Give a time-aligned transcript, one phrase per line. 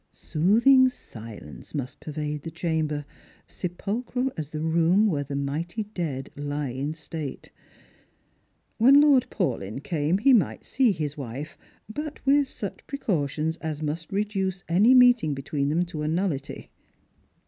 [0.09, 3.05] Soothing silence must pervade the chamber—
[3.61, 7.51] sepulchral as the room where the mighty dead he in state.
[8.79, 11.55] When Lord Paulyn came, he mightsee his wife,
[11.87, 16.71] but with such precautions as must reduce any ineeting between them to a nullity.